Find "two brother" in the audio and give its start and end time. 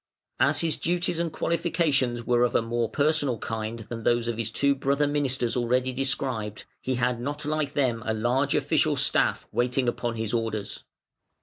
4.49-5.05